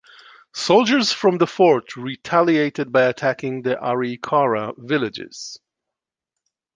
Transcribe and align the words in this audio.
Soldiers 0.55 1.11
from 1.11 1.37
the 1.37 1.45
fort 1.45 1.95
retaliated 1.95 2.91
by 2.91 3.03
attacking 3.03 3.61
the 3.61 3.75
Arikara 3.75 4.73
villages. 4.75 5.59